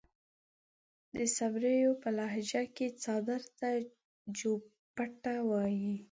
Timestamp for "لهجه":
2.17-2.63